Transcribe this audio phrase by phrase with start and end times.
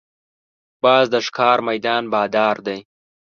[0.83, 2.79] باز د ښکار میدان بادار دی